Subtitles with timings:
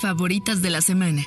[0.00, 1.22] Favoritas de la semana.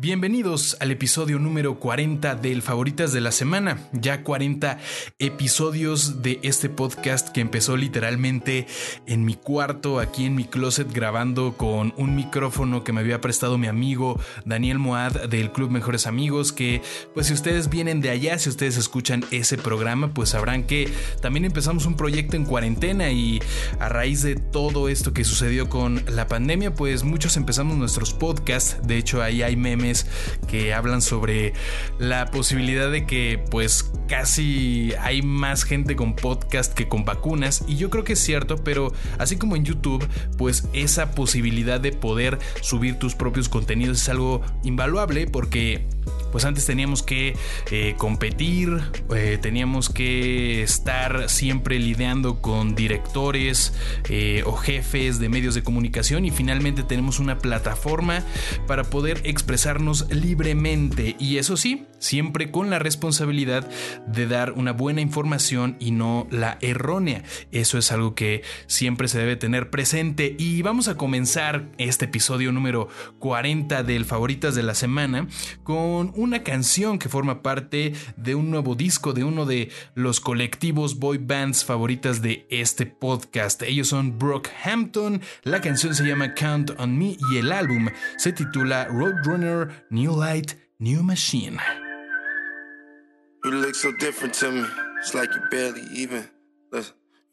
[0.00, 3.78] Bienvenidos al episodio número 40 del Favoritas de la Semana.
[3.90, 4.78] Ya 40
[5.18, 8.68] episodios de este podcast que empezó literalmente
[9.06, 13.58] en mi cuarto, aquí en mi closet, grabando con un micrófono que me había prestado
[13.58, 16.52] mi amigo Daniel Moad del Club Mejores Amigos.
[16.52, 16.80] Que,
[17.12, 20.88] pues, si ustedes vienen de allá, si ustedes escuchan ese programa, pues sabrán que
[21.20, 23.40] también empezamos un proyecto en cuarentena y
[23.80, 28.76] a raíz de todo esto que sucedió con la pandemia, pues muchos empezamos nuestros podcasts.
[28.86, 29.87] De hecho, ahí hay memes
[30.46, 31.52] que hablan sobre
[31.98, 37.64] la posibilidad de que pues casi hay más gente con podcast que con vacunas.
[37.66, 41.92] Y yo creo que es cierto, pero así como en YouTube, pues esa posibilidad de
[41.92, 45.86] poder subir tus propios contenidos es algo invaluable porque
[46.32, 47.36] pues antes teníamos que
[47.70, 48.80] eh, competir,
[49.14, 53.72] eh, teníamos que estar siempre lidiando con directores
[54.08, 58.22] eh, o jefes de medios de comunicación y finalmente tenemos una plataforma
[58.66, 63.68] para poder expresarnos libremente y eso sí, siempre con la responsabilidad
[64.06, 67.22] de dar una buena información y no la errónea.
[67.52, 72.52] Eso es algo que siempre se debe tener presente y vamos a comenzar este episodio
[72.52, 75.28] número 40 del Favoritas de la Semana
[75.64, 80.98] con una canción que forma parte de un nuevo disco de uno de los colectivos
[80.98, 83.62] boy bands favoritas de este podcast.
[83.62, 88.86] Ellos son Brockhampton, la canción se llama Count on Me y el álbum se titula
[88.86, 91.58] Roadrunner New Light New Machine.
[93.44, 93.74] You look.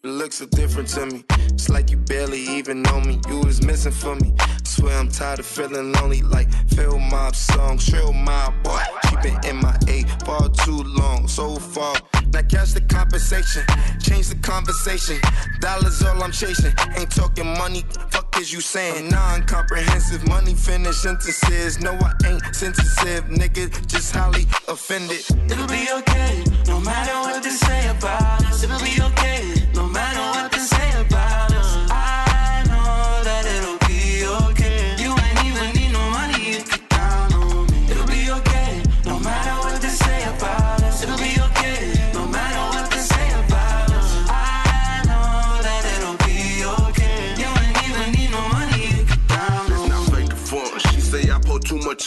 [0.06, 1.24] You look so different to me.
[1.50, 3.20] It's like you barely even know me.
[3.28, 4.36] You was missing for me.
[4.76, 6.22] Swear I'm tired of feeling lonely.
[6.22, 8.82] Like Phil Mob song, Trill my boy.
[9.10, 11.96] She been in my eight far too long, so far.
[12.34, 13.64] Now catch the compensation,
[14.02, 15.18] change the conversation.
[15.62, 16.74] Dollars all I'm chasing.
[16.98, 17.86] Ain't talking money.
[18.12, 19.08] Fuck is you saying?
[19.08, 21.80] Non-comprehensive money finish sentences.
[21.80, 23.72] No, I ain't sensitive, nigga.
[23.88, 25.24] Just highly offended.
[25.50, 28.62] It'll be okay, no matter what they say about us.
[28.62, 29.55] It'll be okay,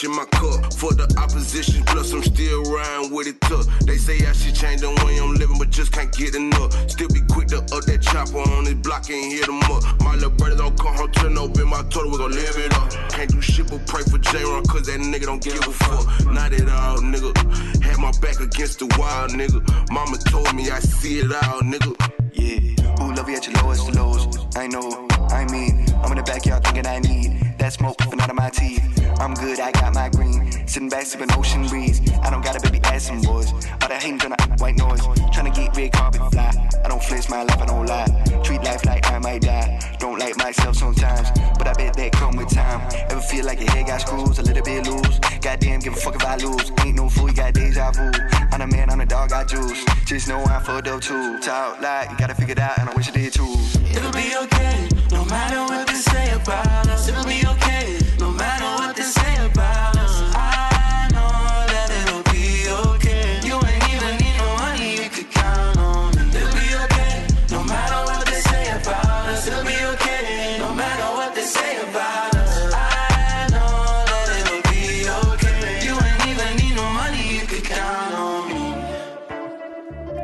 [0.05, 0.73] in my cup.
[0.75, 3.67] For the opposition, plus I'm still riding with it tough.
[3.81, 6.73] They say I should change the way I'm living, but just can't get enough.
[6.91, 9.83] Still be quick to up that chopper on this block and hit them up.
[10.01, 12.91] My little brother don't come home, turn in my total, we gon' live it up.
[13.11, 16.27] Can't do shit but pray for J-Ron, cause that nigga don't give a fuck.
[16.27, 17.33] Not at all, nigga.
[17.83, 19.61] Had my back against the wall, nigga.
[19.91, 21.95] Mama told me I see it all, nigga.
[22.33, 24.39] Yeah, who love you at your lowest lows?
[24.57, 28.31] I know, I mean, I'm in the backyard thinking I need that smoke coming out
[28.31, 28.83] of my teeth.
[29.21, 30.58] I'm good, I got my green.
[30.69, 31.99] Sitting back sipping ocean breeze.
[32.23, 33.51] I don't got a baby ass some boys.
[33.53, 35.01] All that hating done a white noise.
[35.33, 36.53] Tryna get red carpet fly.
[36.85, 38.07] I don't flinch my life, I don't lie.
[38.45, 39.81] Treat life like I might die.
[39.99, 42.87] Don't like myself sometimes, but I bet that come with time.
[43.09, 45.19] Ever feel like your head got screws, a little bit loose?
[45.41, 46.71] Goddamn, give a fuck if I lose.
[46.85, 48.13] Ain't no fool, you got deja vu.
[48.53, 49.83] I'm a man, I'm a dog, I juice.
[50.05, 51.39] Just know I'm fucked up too.
[51.41, 53.57] Talk like you gotta figure it out, and I wish I did too.
[53.91, 57.09] It'll be okay, no matter what they say about us.
[57.09, 57.98] It'll be okay,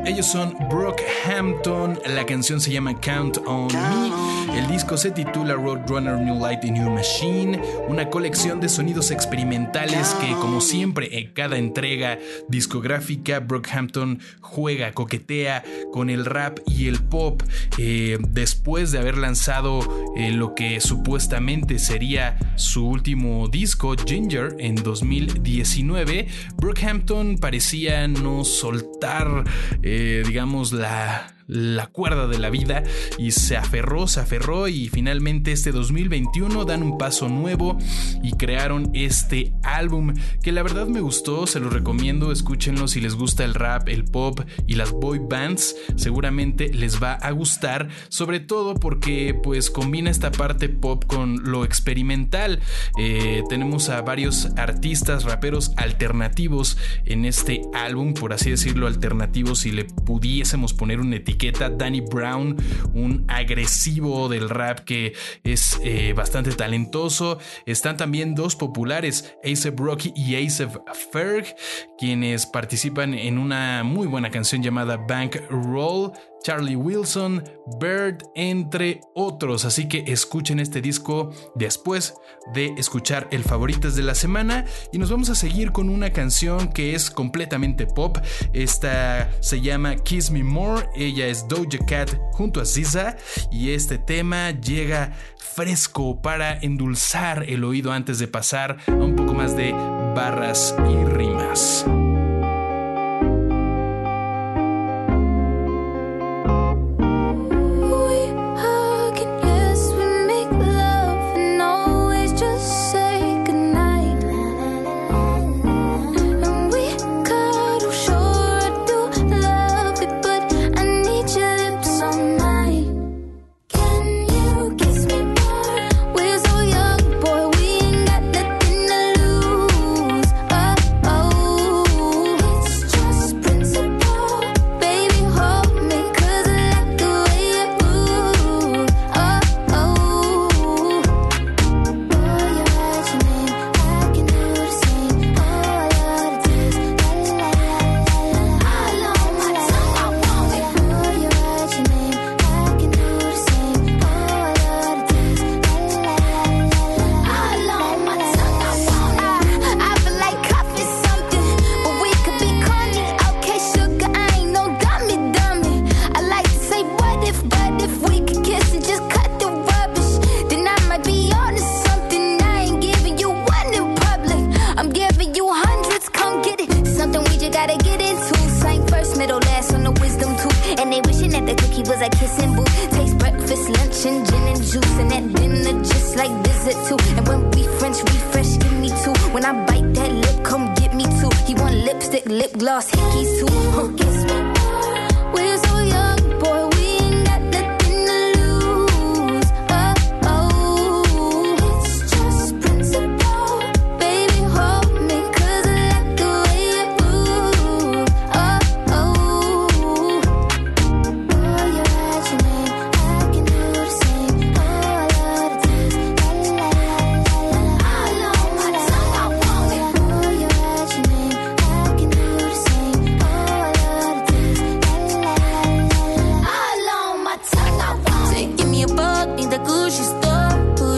[0.07, 6.17] Ellos son Brockhampton, la canción se llama Count on Me, el disco se titula Roadrunner
[6.19, 11.59] New Light and New Machine, una colección de sonidos experimentales que como siempre en cada
[11.59, 12.19] entrega
[12.49, 17.43] discográfica Brockhampton juega, coquetea con el rap y el pop
[17.79, 19.81] eh, después de haber lanzado
[20.17, 29.45] eh, lo que supuestamente sería su último disco Ginger en 2019, Brockhampton parecía no soltar
[29.83, 32.83] eh, digamos, la, la cuerda de la vida
[33.19, 37.79] y se aferró, se aferró y finalmente este 2021 dan un paso nuevo
[38.23, 43.15] y crearon este álbum que la verdad me gustó, se lo recomiendo, escúchenlo si les
[43.15, 48.41] gusta el rap, el pop y las boy bands, seguramente les va a gustar, sobre
[48.41, 52.61] todo porque pues combina esta parte pop con lo experimental.
[52.99, 59.73] Eh, tenemos a varios artistas, raperos alternativos en este álbum, por así decirlo, alternativos si
[59.73, 61.34] le pudiésemos poner una etiqueta.
[61.77, 62.57] Danny Brown,
[62.95, 67.39] un agresivo del rap que es eh, bastante talentoso.
[67.67, 70.73] Están también dos populares, Asep Rocky y Asep
[71.13, 71.55] Ferg,
[71.99, 76.13] quienes participan en una muy buena canción llamada Bank Roll.
[76.45, 77.43] Charlie Wilson,
[77.81, 79.65] Bird, entre otros.
[79.65, 82.15] Así que escuchen este disco después
[82.53, 84.67] de escuchar el favoritas de la semana.
[84.93, 88.19] Y nos vamos a seguir con una canción que es completamente pop.
[88.53, 90.87] Esta se llama Kiss Me More.
[90.95, 93.17] Ella es Doja Cat junto a SZA.
[93.51, 99.33] Y este tema llega fresco para endulzar el oído antes de pasar a un poco
[99.33, 101.87] más de barras y rimas.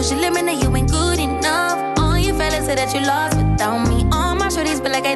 [0.07, 1.99] Push your limit, that you ain't good enough.
[1.99, 4.07] All you fellas say that you lost without me.
[4.13, 5.15] All my shorties, but like I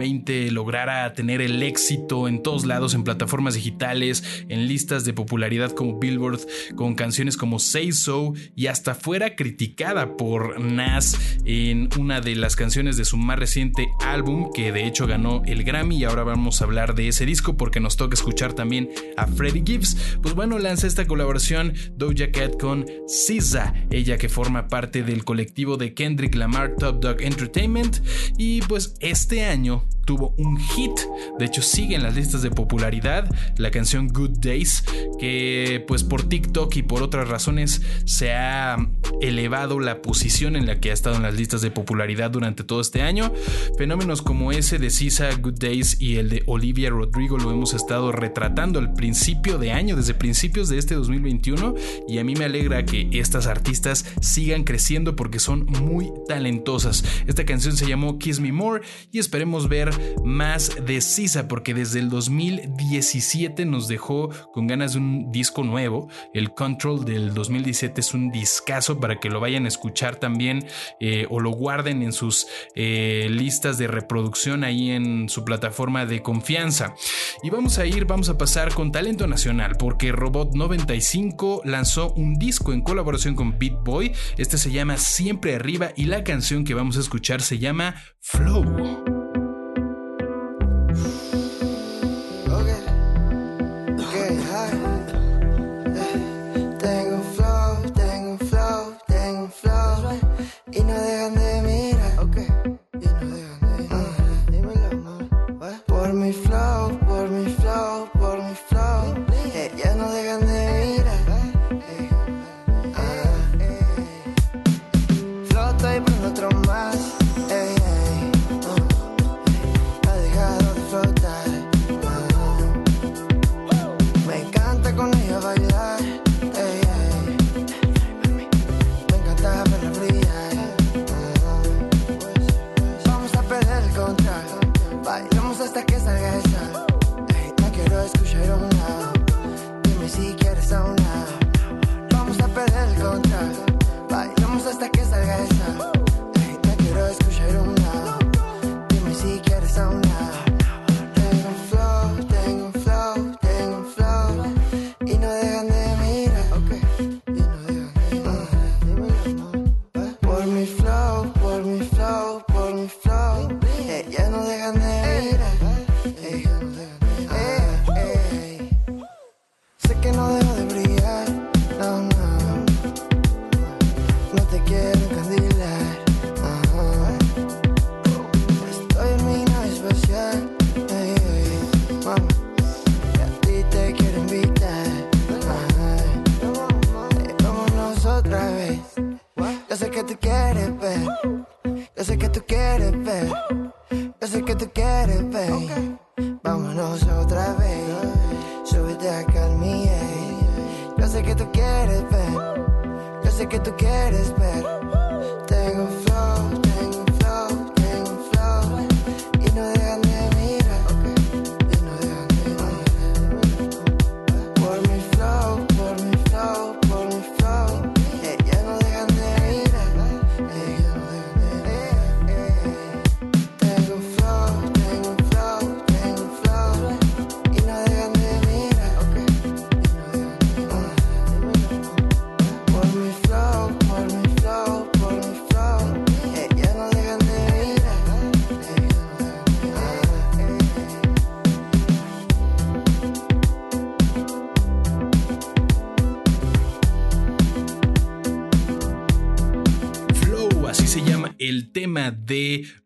[0.00, 5.12] main 2020 lograra tener el éxito en todos lados, en plataformas digitales, en listas de
[5.12, 6.40] popularidad como Billboard,
[6.76, 12.56] con canciones como Say So y hasta fuera criticada por Nas en una de las
[12.56, 16.60] canciones de su más reciente álbum, que de hecho ganó el Grammy y ahora vamos
[16.60, 20.18] a hablar de ese disco porque nos toca escuchar también a Freddie Gibbs.
[20.22, 25.76] Pues bueno, lanza esta colaboración Doja Cat con SZA, ella que forma parte del colectivo
[25.76, 27.98] de Kendrick Lamar Top Dog Entertainment
[28.36, 30.92] y pues este año tuvo un hit,
[31.38, 34.84] de hecho sigue en las listas de popularidad la canción Good Days
[35.18, 38.76] que pues por TikTok y por otras razones se ha
[39.20, 42.80] elevado la posición en la que ha estado en las listas de popularidad durante todo
[42.80, 43.32] este año.
[43.76, 48.12] Fenómenos como ese de Sisa Good Days y el de Olivia Rodrigo lo hemos estado
[48.12, 51.74] retratando al principio de año, desde principios de este 2021
[52.08, 57.04] y a mí me alegra que estas artistas sigan creciendo porque son muy talentosas.
[57.26, 59.90] Esta canción se llamó Kiss Me More y esperemos ver
[60.24, 66.08] más de Sisa porque desde el 2017 nos dejó con ganas de un disco nuevo.
[66.34, 70.66] El Control del 2017 es un discazo para que lo vayan a escuchar también
[71.00, 76.22] eh, o lo guarden en sus eh, listas de reproducción ahí en su plataforma de
[76.22, 76.94] confianza.
[77.42, 82.34] Y vamos a ir, vamos a pasar con talento nacional porque Robot 95 lanzó un
[82.34, 84.12] disco en colaboración con Beat Boy.
[84.36, 89.19] Este se llama Siempre Arriba y la canción que vamos a escuchar se llama Flow.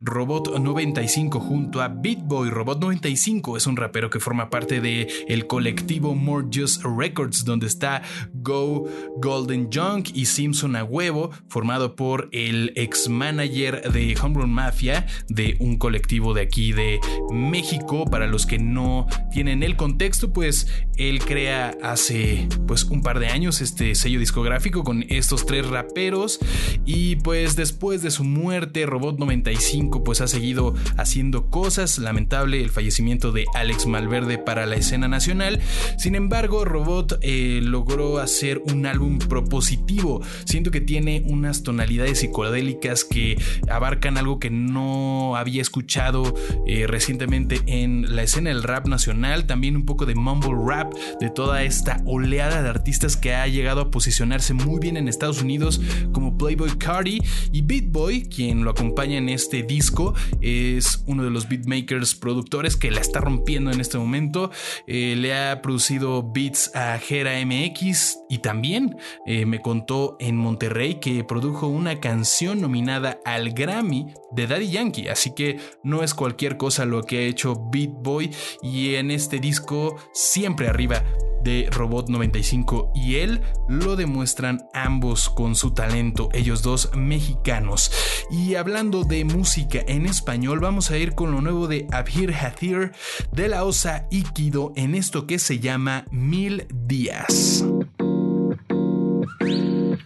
[0.00, 2.50] Robot 95 junto a Beatboy.
[2.50, 7.66] Robot 95 es un rapero que forma parte de el colectivo More Just Records, donde
[7.66, 8.02] está
[8.34, 8.84] Go,
[9.16, 15.56] Golden Junk y Simpson a huevo, formado por el ex manager de Homegrown Mafia, de
[15.60, 17.00] un colectivo de aquí de
[17.30, 18.04] México.
[18.04, 23.28] Para los que no tienen el contexto, pues él crea hace pues un par de
[23.28, 26.38] años este sello discográfico con estos tres raperos
[26.84, 31.98] y pues después de su muerte, Robot 95 pues ha seguido haciendo cosas.
[31.98, 35.60] Lamentable el fallecimiento de Alex Malverde para la escena nacional.
[35.98, 40.22] Sin embargo, Robot eh, logró hacer un álbum propositivo.
[40.44, 43.36] Siento que tiene unas tonalidades psicodélicas que
[43.68, 46.34] abarcan algo que no había escuchado
[46.66, 49.46] eh, recientemente en la escena del rap nacional.
[49.46, 53.80] También un poco de mumble rap, de toda esta oleada de artistas que ha llegado
[53.80, 55.80] a posicionarse muy bien en Estados Unidos
[56.12, 57.20] como Playboy Cardi
[57.52, 62.76] y Beat Boy, quien lo acompaña en este disco, es uno de los beatmakers productores
[62.76, 64.50] que la está rompiendo en este momento.
[64.86, 71.00] Eh, le ha producido beats a Gera MX y también eh, me contó en Monterrey
[71.00, 75.08] que produjo una canción nominada al Grammy de Daddy Yankee.
[75.08, 78.30] Así que no es cualquier cosa lo que ha hecho Beat Boy
[78.62, 81.04] y en este disco siempre arriba
[81.44, 87.92] de Robot 95 y él lo demuestran ambos con su talento, ellos dos mexicanos.
[88.30, 92.92] Y hablando de música en español, vamos a ir con lo nuevo de Abhir Hathir
[93.30, 97.64] de la Osa Ikido en esto que se llama Mil Días.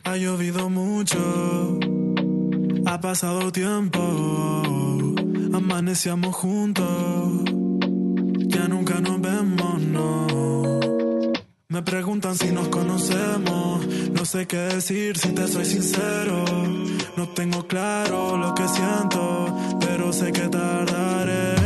[0.04, 1.78] Ha llovido mucho,
[2.87, 4.00] ha pasado tiempo,
[5.52, 6.87] amanecíamos juntos,
[8.47, 10.57] ya nunca nos vemos, no.
[11.70, 16.42] Me preguntan si nos conocemos, no sé qué decir si te soy sincero.
[17.14, 21.57] No tengo claro lo que siento, pero sé que tardaré.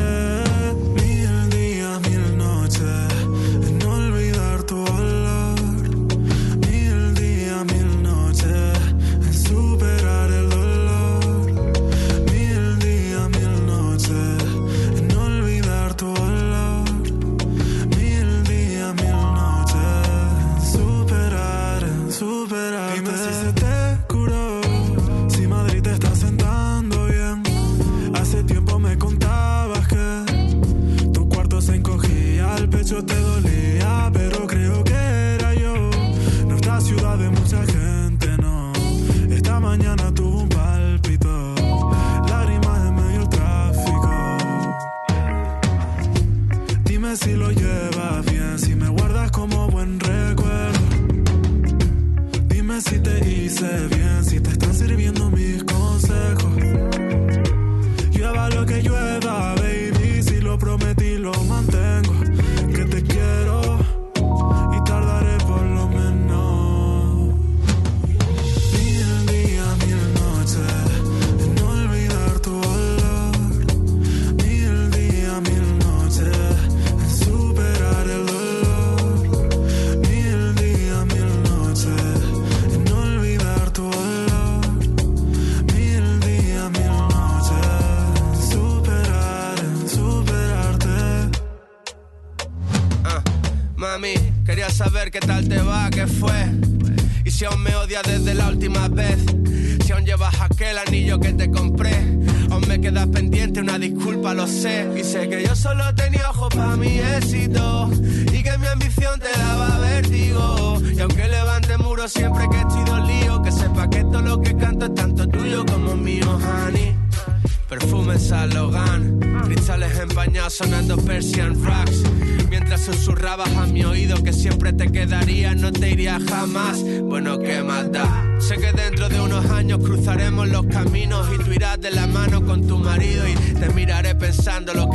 [126.53, 126.83] Jamás.
[127.03, 128.07] Bueno, qué más da.
[128.38, 132.45] Sé que dentro de unos años cruzaremos los caminos y tú irás de la mano
[132.45, 134.91] con tu marido y te miraré pensando lo que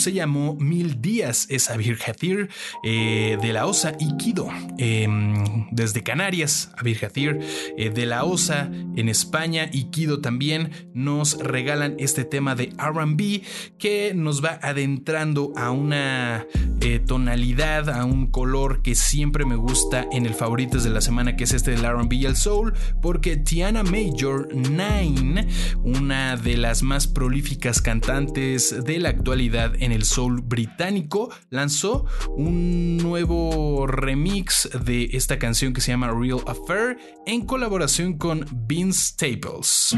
[0.00, 2.48] se llamó Mil Días, es Abir Hathir
[2.82, 7.38] eh, de la OSA Ikido, em, desde Canarias, Abir Hathir
[7.76, 13.42] eh, de la OSA en España, Ikido también nos regalan este tema de RB
[13.78, 16.46] que nos va adentrando a una
[16.80, 21.36] eh, tonalidad, a un color que siempre me gusta en el favoritos de la semana,
[21.36, 25.46] que es este del RB y el Soul, porque Tiana Major 9,
[25.84, 32.96] una de las más prolíficas cantantes de la actualidad en el soul británico, lanzó un
[32.98, 39.96] nuevo remix de esta canción que se llama Real Affair en colaboración con Vince Staples.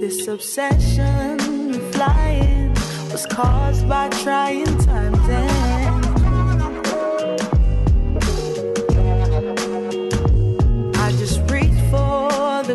[0.00, 1.38] This obsession
[1.92, 2.72] flying
[3.10, 4.78] was caused by trying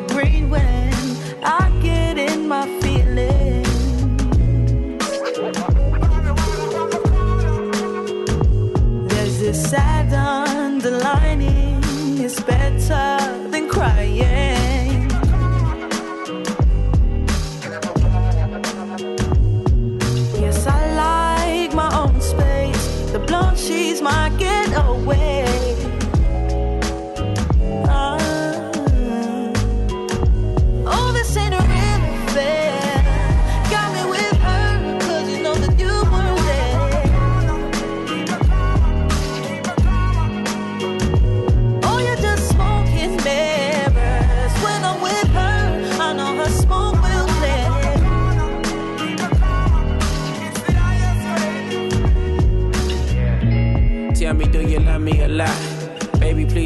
[0.08, 0.73] Green brainwave.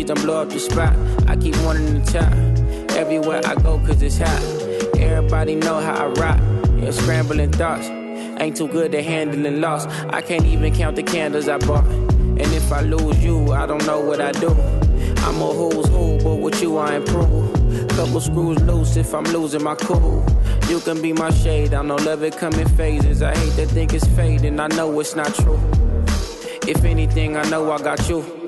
[0.07, 0.95] Don't blow up the spot.
[1.27, 2.31] I keep wanting to top.
[2.95, 4.41] Everywhere I go, cause it's hot.
[4.97, 6.39] Everybody know how I rock.
[6.77, 7.87] Yeah, scrambling thoughts.
[8.39, 9.85] Ain't too good at handling loss.
[10.07, 11.85] I can't even count the candles I bought.
[11.85, 14.49] And if I lose you, I don't know what I do.
[14.49, 17.53] I'm a who's who, but with you I improve.
[17.89, 20.25] Couple screws loose if I'm losing my cool.
[20.69, 23.21] You can be my shade, I know love it come in phases.
[23.21, 25.59] I hate to think it's fading, I know it's not true.
[26.65, 28.46] If anything, I know I got you.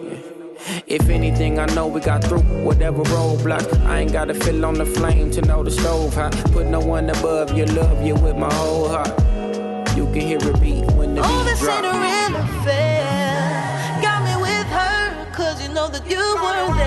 [0.89, 3.79] If anything, I know we got through whatever roadblocks.
[3.85, 6.31] I ain't gotta fill on the flame to know the stove hot.
[6.51, 9.09] Put no one above you, love you with my whole heart.
[9.95, 14.01] You can hear it beat when the Oh, beat this ain't a real affair.
[14.01, 16.78] Got me with her, cause you know that you were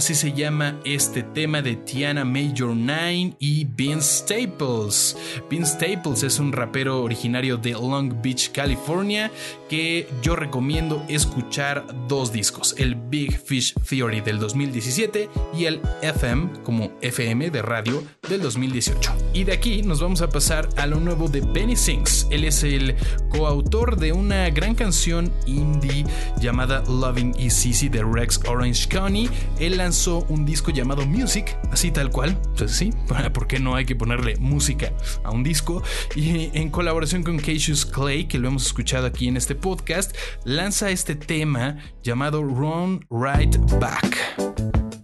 [0.00, 5.14] así se llama este tema de Tiana Major 9 y Vince Staples.
[5.50, 9.30] Vince Staples es un rapero originario de Long Beach, California,
[9.68, 16.62] que yo recomiendo escuchar dos discos, el Big Fish Theory del 2017 y el FM
[16.62, 19.14] como FM de radio del 2018.
[19.34, 22.26] Y de aquí nos vamos a pasar a lo nuevo de Benny Sings.
[22.30, 22.96] Él es el
[23.28, 26.06] coautor de una gran canción indie
[26.40, 29.28] llamada Loving Is Easy de Rex Orange County.
[29.58, 32.38] Él lanzó un disco llamado Music, así tal cual.
[32.50, 32.92] Entonces sí,
[33.34, 34.92] ¿por qué no hay que ponerle música
[35.24, 35.82] a un disco?
[36.14, 40.90] Y en colaboración con Cassius Clay, que lo hemos escuchado aquí en este podcast, lanza
[40.90, 44.99] este tema llamado Run Right Back.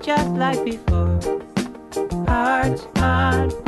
[0.00, 1.18] Just like before.
[2.26, 3.64] Hearts aren't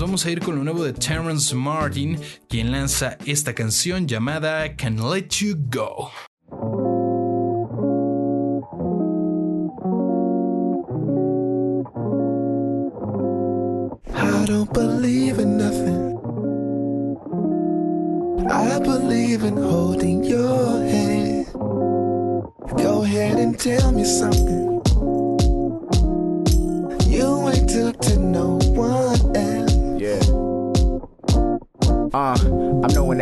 [0.00, 4.96] vamos a ir con lo nuevo de Terrence Martin, quien lanza esta canción llamada Can
[4.96, 6.10] Let You Go.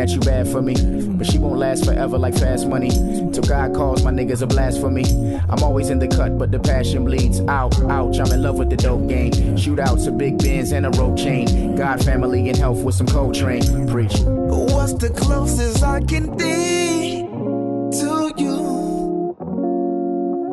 [0.09, 0.75] That you bad for me,
[1.17, 2.89] but she won't last forever like fast money.
[2.89, 5.03] Till God calls my niggas a blast for me.
[5.49, 7.79] I'm always in the cut, but the passion bleeds out.
[7.83, 9.31] Ouch, I'm in love with the dope game.
[9.31, 11.75] Shootouts, a big bins and a rope chain.
[11.75, 13.87] God, family, and health with some cold train.
[13.87, 14.19] Preach.
[14.21, 17.27] What's the closest I can be
[17.99, 19.35] to you?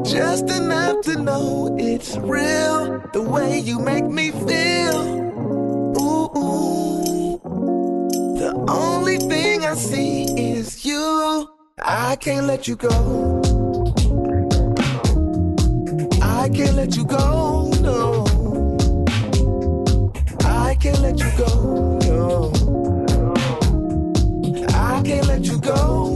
[0.04, 3.02] Just enough to know it's real.
[3.12, 5.16] The way you make me feel.
[5.98, 7.40] Ooh, ooh.
[8.38, 11.48] The only thing I see is you.
[11.82, 13.42] I can't let you go.
[16.22, 17.68] I can't let you go.
[17.80, 18.24] No.
[20.44, 21.98] I can't let you go.
[22.06, 22.52] No.
[24.68, 26.15] I can't let you go,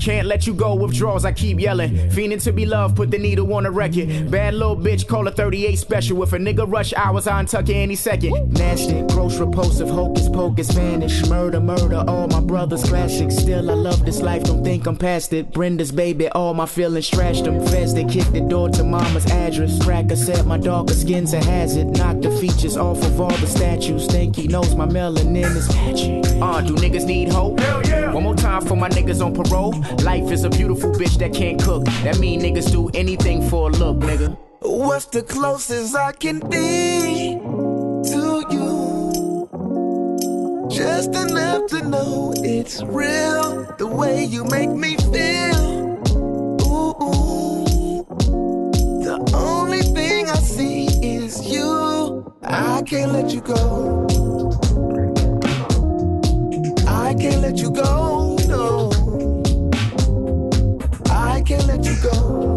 [0.00, 1.94] Can't let you go withdrawals, I keep yelling.
[2.10, 4.30] Fiending to be loved, put the needle on the record.
[4.30, 6.22] Bad little bitch, call a 38 special.
[6.22, 8.52] If a nigga rush hours, I untuck it any second.
[8.54, 11.28] Nasty, gross, repulsive, hocus pocus, vanish.
[11.28, 13.36] Murder, murder, all my brothers classics.
[13.36, 15.52] Still, I love this life, don't think I'm past it.
[15.52, 17.64] Brenda's baby, all my feelings trashed them.
[17.66, 19.82] Feds, they kicked the door to mama's address.
[19.84, 21.88] Cracker said my darker skin's a hazard.
[21.98, 24.06] Knock the features off of all the statues.
[24.06, 26.24] Think he knows my melanin is magic.
[26.40, 27.60] Uh, do niggas need hope?
[27.60, 28.12] Hell yeah.
[28.12, 29.72] One more time for my niggas on parole.
[29.98, 31.84] Life is a beautiful bitch that can't cook.
[32.04, 34.36] That mean niggas do anything for a look, nigga.
[34.60, 37.38] What's the closest I can be
[38.10, 38.70] to you?
[40.70, 43.64] Just enough to know it's real.
[43.78, 45.98] The way you make me feel.
[46.66, 48.04] Ooh.
[49.02, 52.32] The only thing I see is you.
[52.42, 54.06] I can't let you go.
[56.86, 58.19] I can't let you go,
[61.82, 62.49] let you go,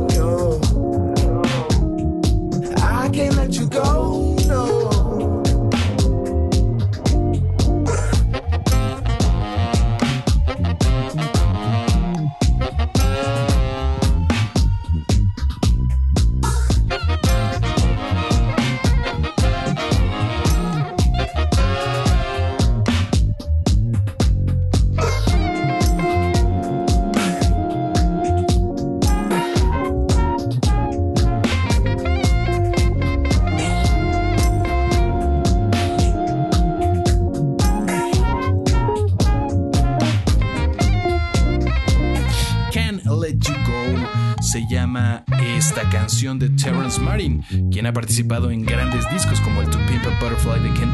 [47.85, 50.92] Ha participado en grandes discos como el To Pimp a Butterfly de Kendrick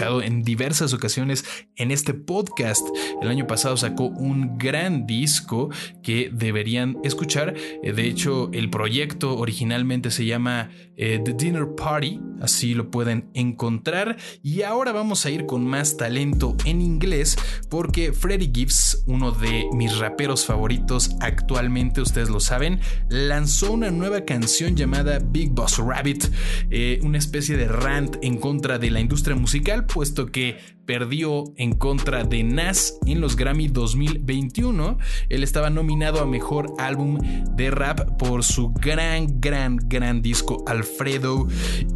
[0.00, 1.44] en diversas ocasiones
[1.76, 2.86] en este podcast.
[3.22, 5.70] El año pasado sacó un gran disco
[6.02, 7.54] que deberían escuchar.
[7.82, 13.30] Eh, De hecho, el proyecto originalmente se llama eh, The Dinner Party, así lo pueden
[13.32, 14.18] encontrar.
[14.42, 17.36] Y ahora vamos a ir con más talento en inglés
[17.70, 24.26] porque Freddie Gibbs, uno de mis raperos favoritos actualmente, ustedes lo saben, lanzó una nueva
[24.26, 26.24] canción llamada Big Boss Rabbit,
[26.70, 31.72] eh, una especie de rant en contra de la industria musical, puesto que perdió en
[31.72, 34.98] contra de Nas en los Grammy 2021.
[35.28, 37.18] Él estaba nominado a Mejor Álbum
[37.56, 41.46] de Rap por su gran, gran, gran disco Alfredo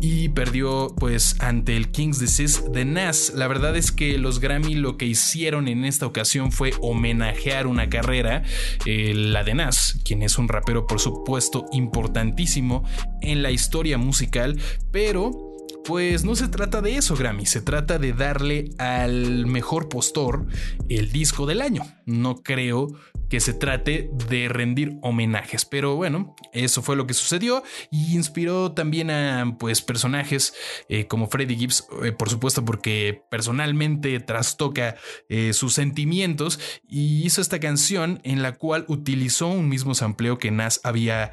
[0.01, 3.33] y perdió pues ante el King's Disease de Nas.
[3.35, 7.89] La verdad es que los Grammy lo que hicieron en esta ocasión fue homenajear una
[7.89, 8.43] carrera,
[8.87, 12.85] eh, la de Nas, quien es un rapero por supuesto importantísimo
[13.23, 14.59] en la historia musical,
[14.91, 15.50] pero
[15.91, 20.47] pues no se trata de eso, Grammy, se trata de darle al mejor postor
[20.89, 21.83] el disco del año.
[22.07, 22.97] No creo
[23.31, 28.73] que se trate de rendir homenajes, pero bueno, eso fue lo que sucedió y inspiró
[28.73, 30.53] también a pues personajes
[30.89, 34.97] eh, como Freddie Gibbs, eh, por supuesto porque personalmente trastoca
[35.29, 40.51] eh, sus sentimientos y hizo esta canción en la cual utilizó un mismo sampleo que
[40.51, 41.31] Nas había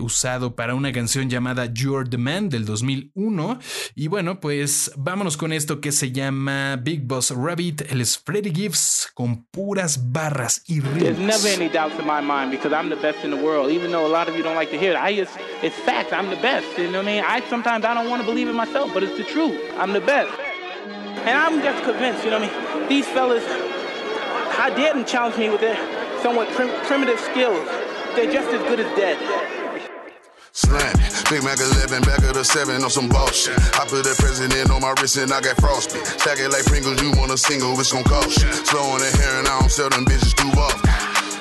[0.00, 3.58] usado para una canción llamada You're the Man del 2001
[3.94, 7.82] y bueno, pues vámonos con esto que se llama Big Boss Rabbit.
[7.90, 12.50] Él es Freddie Gibbs con puras barras y There's never any doubts in my mind
[12.50, 13.70] because I'm the best in the world.
[13.70, 16.12] Even though a lot of you don't like to hear it, I just, it's fact.
[16.12, 16.66] I'm the best.
[16.78, 17.24] You know what I mean?
[17.24, 19.60] I sometimes I don't want to believe it myself, but it's the truth.
[19.78, 20.32] I'm the best,
[21.26, 22.24] and I'm just convinced.
[22.24, 22.88] You know what I mean?
[22.88, 23.44] These fellas,
[24.56, 25.76] how dare them challenge me with their
[26.22, 27.66] somewhat prim- primitive skills?
[28.16, 29.18] They're just as good as dead.
[30.52, 30.92] Slam.
[31.32, 33.56] Big Mac 11, back of the 7 on some bullshit.
[33.80, 36.04] I put the president on my wrist and I got frostbite.
[36.20, 38.52] Stack it like Pringles, you want a single, it's gon' cost you.
[38.52, 40.92] Slow on the hair and I don't sell them bitches too often.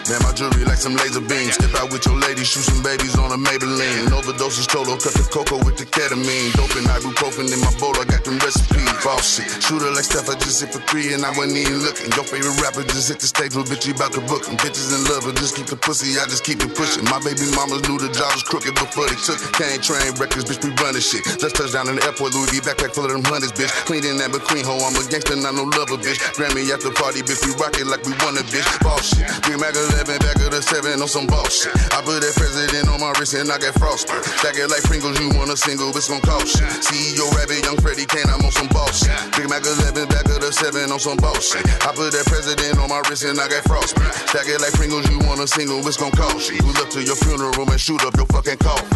[0.09, 1.55] Man, my jewelry like some laser beams.
[1.55, 4.07] Step out with your lady, shoot some babies on a Maybelline.
[4.51, 6.51] Overdoses total, cut the cocoa with the ketamine.
[6.59, 8.83] Dope and ibuprofen in my bowl, I got them recipes.
[8.99, 9.47] Boss shit.
[9.63, 12.11] Shooter like Steph, I just hit for three and I wasn't even looking.
[12.11, 14.59] Your favorite rapper just hit the stage with bitch, you about to book him.
[14.59, 17.07] Bitches in love, but just keep the pussy, I just keep it pushing.
[17.07, 19.51] My baby mamas knew the job was crooked before they took it.
[19.55, 21.23] Can't train records, bitch, we running shit.
[21.39, 23.71] Just touched down in the airport, Louis V backpack full of them hundreds, bitch.
[23.87, 26.19] Clean in that McQueen hoe, I'm a gangster, not no lover, bitch.
[26.35, 28.67] Grammy after party, bitch, we rock it like we won a bitch.
[28.83, 29.31] Boss shit.
[29.47, 31.71] Big Mac 11, back of the 7 on some boss shit.
[31.95, 34.40] I put that president on my wrist and I got frostbite.
[34.41, 36.65] Stack it like Pringles, you want a single, it's gon' cost you.
[36.65, 39.13] CEO Rabbit, young Freddie Kane, I'm on some boss shit.
[39.37, 41.61] Big Mac 11, back of the 7 on some boss shit.
[41.85, 44.09] I put that president on my wrist and I got frostbite.
[44.33, 46.57] Stack it like Pringles, you want a single, it's gon' cost you.
[46.57, 48.89] Pull up to your funeral and shoot up your fucking coffin.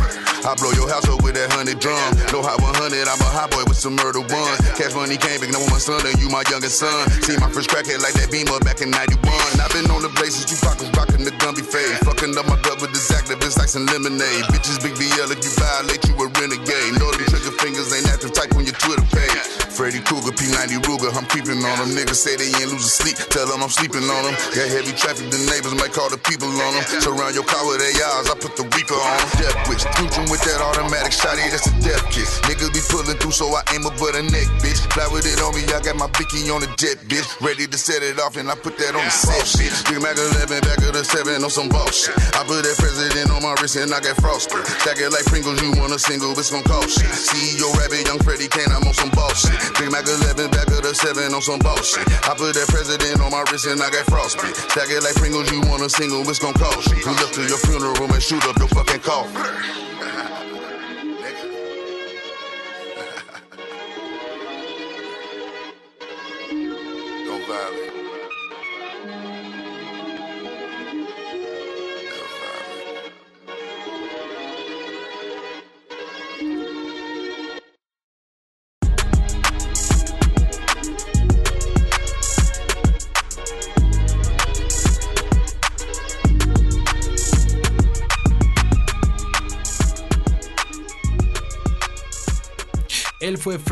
[0.50, 2.02] I blow your house up with that hundred drum.
[2.34, 4.58] No hot 100, I'm a hot boy with some murder one.
[4.74, 7.06] Cash money came big, now my son and you my youngest son.
[7.22, 9.22] See my first crackhead like that beamer back in 91.
[9.62, 12.02] I've been on the places, you pockets rockin' the Gumby fade.
[12.02, 14.42] Fucking up my gut with this activist like some lemonade.
[14.50, 17.00] Bitches big BL if you violate, you a renegade.
[17.00, 19.55] Know them trigger fingers ain't active type on your Twitter page.
[19.76, 21.92] Freddy Krueger, P90 Ruger, I'm creeping on them.
[21.92, 24.36] Niggas say they ain't losing sleep, tell them I'm sleeping on them.
[24.56, 26.84] Got heavy traffic, the neighbors might call the people on them.
[27.04, 29.28] Surround your car with ARs, I put the Reaper on them.
[29.36, 32.40] Death wish, Future with that automatic shotty, that's a death kiss.
[32.48, 34.80] Niggas be pulling through, so I aim up for the neck, bitch.
[34.96, 37.28] Fly with it on me, I got my Bicky on the jet, bitch.
[37.44, 39.76] Ready to set it off, and I put that on the set, bitch.
[39.92, 42.16] Big Mac 11, back of the 7 on some boss shit.
[42.32, 44.64] I put that president on my wrist, and I got frosted.
[44.88, 47.12] Stack it like Pringles, you want a single, it's gon' cost shit.
[47.12, 49.65] CEO Rabbit, young Freddie Kane, I'm on some boss shit.
[49.80, 52.06] Big Mac 11, back of the 7 on some boss shit.
[52.30, 54.56] I put that president on my wrist, and I got frostbite.
[54.56, 57.04] Stack it like Pringles, you want a single, it's gon' cost you.
[57.04, 59.85] Pull up to your funeral and shoot up your fucking coffin.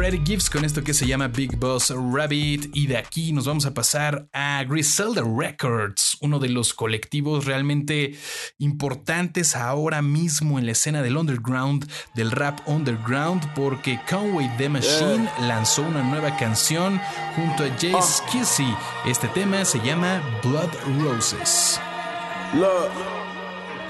[0.04, 3.66] Freddie Gibbs con esto que se llama Big Boss Rabbit y de aquí nos vamos
[3.66, 8.14] a pasar a Griselda Records, uno de los colectivos realmente
[8.58, 15.30] importantes ahora mismo en la escena del underground, del rap underground, porque Conway the Machine
[15.40, 17.00] lanzó una nueva canción
[17.38, 18.76] junto a Jay Skizzy.
[19.06, 21.80] Este tema se llama Blood Roses.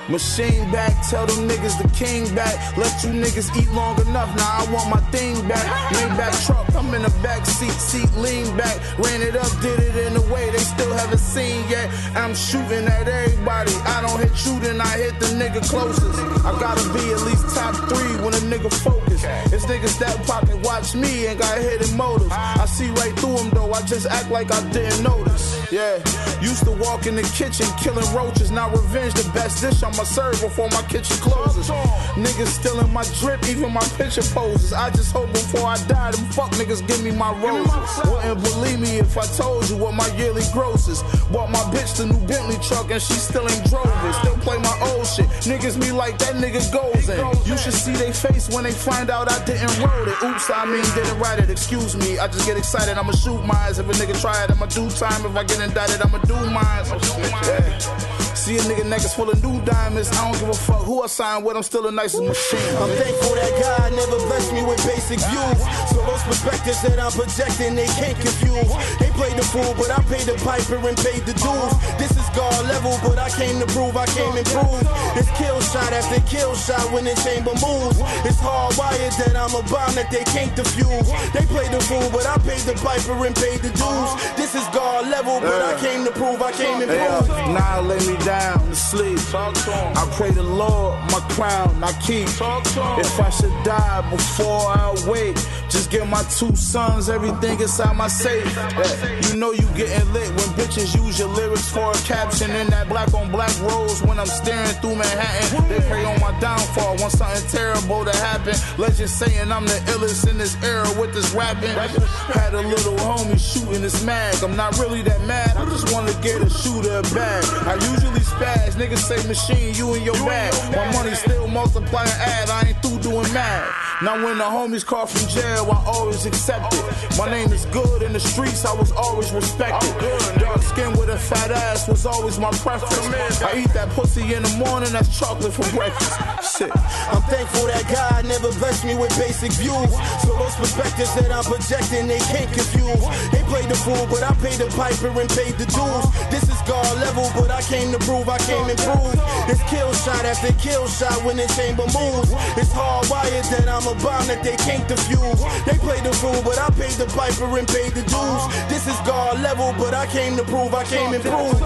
[0.10, 2.56] Machine back, tell them niggas the king back.
[2.78, 5.66] Let you niggas eat long enough, now I want my thing back.
[5.93, 8.76] Maybach truck, I'm in the back seat, seat lean back.
[8.99, 11.89] Ran it up, did it in a way they still haven't seen yet.
[12.16, 13.72] I'm shooting at everybody.
[13.86, 16.20] I don't hit then I hit the nigga closest.
[16.43, 19.24] I gotta be at least top three when a nigga focus.
[19.54, 22.32] It's niggas that pocket watch me and got hidden motives.
[22.32, 25.72] I see right through them though, I just act like I didn't notice.
[25.72, 25.97] Yeah,
[26.41, 28.51] used to walk in the kitchen killing roaches.
[28.51, 31.70] Now revenge the best dish I'ma serve before my kitchen closes.
[32.18, 34.74] Niggas stealing my drip, even my picture poses.
[34.74, 38.10] I just hope before I die, them fuck niggas give me my roses.
[38.10, 41.04] Wouldn't believe me if I told you what my yearly gross is.
[41.32, 44.14] Bought my bitch the new Bentley truck and she still ain't drove it.
[44.26, 45.28] Still play my old shit.
[45.46, 47.22] Niggas me like that nigga goes in.
[47.46, 50.18] You should see they face when they find out I didn't wrote it.
[50.26, 51.52] Oops, I mean didn't write it.
[51.52, 52.98] Excuse me, I just get excited.
[52.98, 53.78] I'ma shoot mines.
[53.78, 55.24] If a nigga try it, I'ma do time.
[55.24, 56.89] If I get indicted, I'ma do mines.
[56.89, 58.33] Yeah.
[58.36, 60.10] See a nigga necklace full of new diamonds.
[60.12, 61.56] I don't give a fuck who I sign with.
[61.56, 62.76] I'm still the nicest machine.
[62.82, 65.60] I'm thankful that God never blessed me with basic views.
[65.94, 68.68] So those perspectives that I'm projecting, they can't confuse.
[68.98, 71.74] They play the fool, but I paid the piper and paid the dues.
[72.02, 74.90] This is God level, but I came to prove I came improved.
[75.14, 78.02] It's kill shot after kill shot when the chamber moves.
[78.26, 81.06] It's hardwired that I'm a bomb that they can't defuse.
[81.38, 84.12] They play the fool, but I paid the piper and paid the dues.
[84.36, 87.30] This is God level, but I came to prove I came improved.
[87.30, 89.19] Uh, yeah, now lay me down to sleep.
[89.34, 92.28] I pray the Lord, my crown, I keep.
[92.28, 95.36] If I should die before I wake,
[95.69, 98.45] just give my two sons everything inside my safe.
[98.55, 102.67] Yeah, You know you getting lit when bitches use your lyrics for a caption in
[102.67, 105.67] that black on black rose when I'm staring through Manhattan.
[105.69, 108.55] They pray on my downfall, want something terrible to happen.
[108.78, 111.69] Legends saying I'm the illest in this era with this rapping.
[111.69, 114.36] Had a little homie shooting this mag.
[114.43, 115.57] I'm not really that mad.
[115.57, 117.43] I just wanna get a shooter bag.
[117.67, 118.76] I usually spaz.
[118.76, 120.53] Niggas say machine, you and your bag.
[120.76, 122.49] My money still multiplying ad.
[122.49, 123.67] I ain't through doing mad.
[124.01, 126.84] Now when the homies call from jail, I always accept it.
[127.17, 128.65] My name is good in the streets.
[128.65, 129.93] I was always respected.
[130.39, 133.41] Dark skin with a fat ass was always my preference.
[133.41, 134.91] I eat that pussy in the morning.
[134.91, 136.57] That's chocolate for breakfast.
[136.57, 136.71] Shit.
[137.13, 139.91] I'm thankful that God never blessed me with basic views.
[140.21, 143.03] So those perspectives that I'm projecting, they can't confuse.
[143.32, 146.05] They played the fool, but I paid the piper and paid the dues.
[146.30, 149.20] This is God level, but I came to prove I came improved.
[149.49, 152.30] It's kill shot after kill shot when the chamber moves.
[152.61, 155.41] It's hardwired that I'm a bomb that they can't defuse.
[155.66, 158.43] They played the fool, but I paid the piper and paid the dues.
[158.70, 161.61] This is God level, but I came to prove I came improved.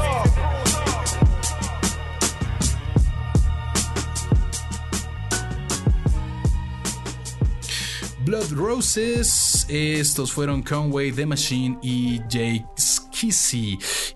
[8.26, 9.66] Blood Roses.
[9.70, 12.66] Estos fueron Conway, The Machine y Jake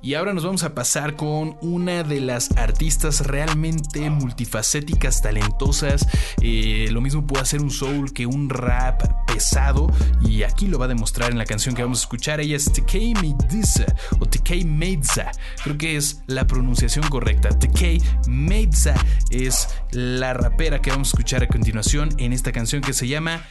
[0.02, 6.08] Y ahora nos vamos a pasar con una de las artistas realmente multifacéticas, talentosas.
[6.42, 9.92] Eh, lo mismo puede hacer un soul que un rap pesado.
[10.24, 12.42] Y aquí lo va a demostrar en la canción que vamos a escuchar.
[12.42, 13.86] Ella es TK Meidza
[14.20, 15.32] o TK Meidza.
[15.64, 17.50] Creo que es la pronunciación correcta.
[17.50, 18.94] TK Meidza
[19.32, 23.44] es la rapera que vamos a escuchar a continuación en esta canción que se llama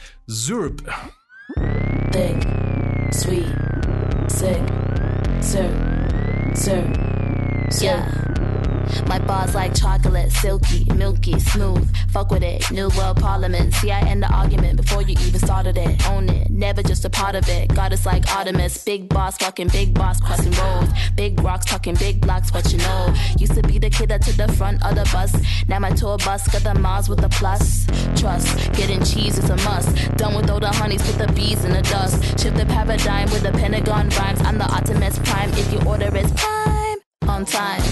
[4.41, 4.90] sick,
[5.41, 5.67] two,
[6.55, 6.81] two,
[7.71, 7.85] two.
[7.85, 8.50] Yeah.
[9.07, 11.87] My bars like chocolate, silky, milky, smooth.
[12.11, 13.73] Fuck with it, new world parliament.
[13.75, 16.09] See, I end the argument before you even started it.
[16.09, 17.73] Own it, never just a part of it.
[17.73, 20.91] Goddess like Artemis, big boss, fucking big boss, crossing roads.
[21.15, 23.13] Big rocks, talking big blocks, what you know.
[23.37, 25.35] Used to be the kid that took the front of the bus.
[25.67, 27.85] Now my tour bus got the miles with the plus.
[28.15, 29.95] Trust, getting cheese is a must.
[30.17, 32.21] Done with all the honeys, put the bees in the dust.
[32.39, 34.41] Shift the paradigm with the Pentagon rhymes.
[34.41, 36.97] I'm the Optimus Prime if you order it's prime.
[37.27, 37.90] On time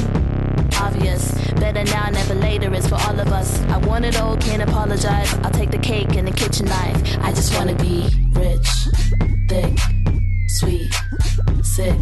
[0.80, 1.32] obvious.
[1.54, 3.62] Better now, never later is for all of us.
[3.64, 5.34] I want it all, can't apologize.
[5.44, 7.18] I'll take the cake and the kitchen knife.
[7.22, 8.70] I just wanna be rich,
[9.48, 9.78] thick,
[10.48, 10.94] sweet,
[11.64, 12.00] sick,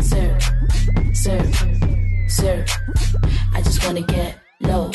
[0.00, 0.38] sir,
[1.12, 1.40] sir,
[2.28, 2.64] sir.
[3.54, 4.90] I just wanna get low,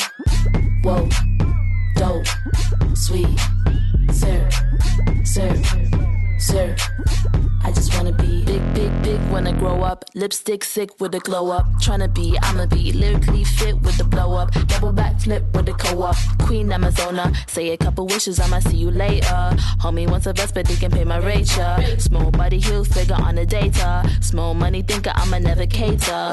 [9.38, 10.04] when I grow up.
[10.16, 11.68] Lipstick sick with a glow up.
[11.80, 14.50] Tryna be, I'ma be lyrically fit with the blow up.
[14.68, 16.16] Double back flip with the co op.
[16.40, 17.26] Queen Amazona.
[17.48, 19.42] Say a couple wishes, I'ma see you later.
[19.84, 21.98] Homie wants a vest, but they can pay my rate, yeah.
[22.00, 24.10] Small body heel figure on the data.
[24.22, 26.24] Small money thinker, I'ma never cater.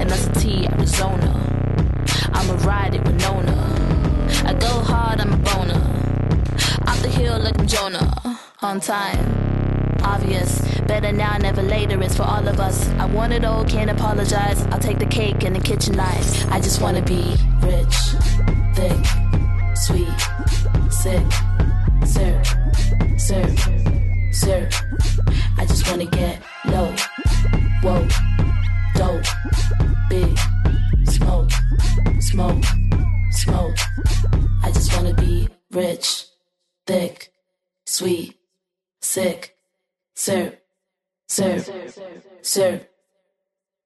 [0.00, 1.30] And that's a T, Arizona.
[2.32, 3.58] I'ma ride it with Nona.
[4.44, 5.82] I go hard, I'm a boner.
[6.88, 8.40] Off the hill like I'm Jonah.
[8.60, 9.41] On time
[10.04, 10.60] obvious.
[10.82, 12.02] Better now, never later.
[12.02, 12.88] It's for all of us.
[12.98, 14.62] I want it all, can't apologize.
[14.66, 16.44] I'll take the cake and the kitchen knives.
[16.46, 17.96] I just wanna be rich,
[18.74, 19.04] thick,
[19.74, 20.20] sweet,
[20.90, 21.26] sick,
[22.04, 22.42] sir,
[23.16, 23.56] sir,
[24.32, 24.68] sir.
[25.58, 26.94] I just wanna get low,
[27.82, 28.06] whoa,
[28.94, 29.24] dope,
[30.08, 30.38] big,
[31.06, 31.50] smoke,
[32.20, 32.64] smoke,
[33.30, 33.76] smoke.
[34.62, 36.26] I just wanna be rich,
[36.86, 37.32] thick,
[37.86, 38.36] sweet,
[39.00, 39.56] sick,
[40.14, 40.64] sir,
[41.26, 41.60] sir,
[42.42, 42.90] sir,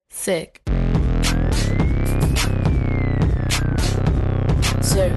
[0.09, 0.61] sick.
[4.81, 5.11] Sir.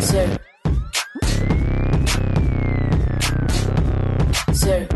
[0.00, 0.40] Sir.
[4.52, 4.88] Sir.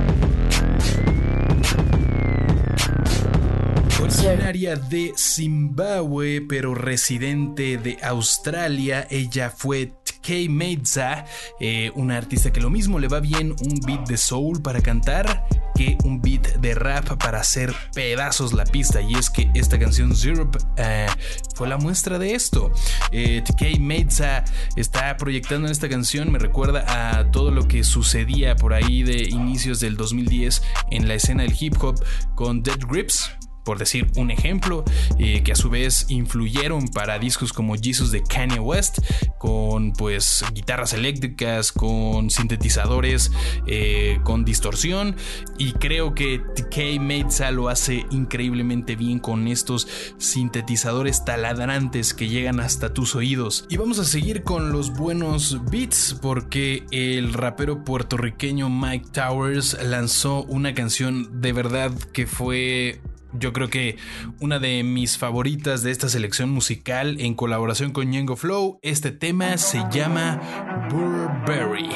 [4.01, 9.93] Originaria de Zimbabue, pero residente de Australia, ella fue
[10.27, 11.25] Tkay Meza,
[11.61, 15.47] eh, una artista que lo mismo le va bien un beat de soul para cantar
[15.77, 19.01] que un beat de rap para hacer pedazos la pista.
[19.01, 21.07] Y es que esta canción Syrup eh,
[21.55, 22.73] fue la muestra de esto.
[23.13, 23.45] Eh,
[23.79, 24.43] Meza
[24.75, 29.29] está proyectando en esta canción, me recuerda a todo lo que sucedía por ahí de
[29.29, 30.61] inicios del 2010
[30.91, 32.03] en la escena del hip hop
[32.35, 33.31] con Dead Grips
[33.67, 34.85] por decir un ejemplo,
[35.19, 39.01] eh, que a su vez influyeron para discos como Jesus de Kanye West,
[39.39, 43.33] con pues guitarras eléctricas, con sintetizadores,
[43.67, 45.17] eh, con distorsión,
[45.59, 49.89] y creo que TK Meza lo hace increíblemente bien con estos
[50.19, 53.67] sintetizadores taladrantes que llegan hasta tus oídos.
[53.69, 60.45] Y vamos a seguir con los buenos beats, porque el rapero puertorriqueño Mike Towers lanzó
[60.45, 63.01] una canción de verdad que fue
[63.33, 63.97] yo creo que
[64.41, 68.79] una de mis favoritas de esta selección musical en colaboración con Ñengo Flow.
[68.83, 70.41] Este tema se llama
[70.91, 71.89] Burberry.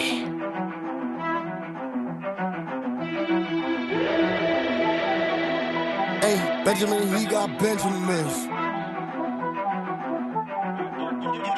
[6.23, 8.49] Hey, Benjamin, he got Benjamins.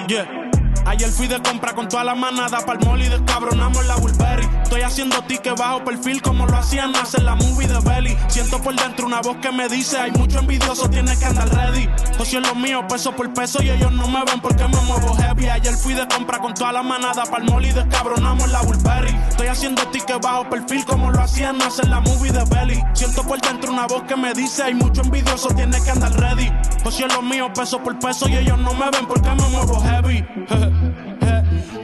[0.08, 0.41] Yeah.
[0.84, 4.48] Ayer fui de compra con toda la manada pa'l mall y descabronamos la Burberry.
[4.62, 8.16] Estoy haciendo ticket bajo perfil como lo hacían hacer la movie de Belly.
[8.28, 11.88] Siento por dentro una voz que me dice: Hay mucho envidioso, tienes que andar ready.
[12.18, 15.14] José es lo mío, peso por peso, y ellos no me ven porque me muevo
[15.14, 15.48] heavy.
[15.48, 19.14] Ayer fui de compra con toda la manada pa'l mall y descabronamos la Burberry.
[19.28, 22.82] Estoy haciendo ticket bajo perfil como lo hacían hacer la movie de Belly.
[22.92, 26.50] Siento por dentro una voz que me dice: Hay mucho envidioso, tienes que andar ready.
[26.82, 29.80] José es lo mío, peso por peso, y ellos no me ven porque me muevo
[29.80, 30.24] heavy.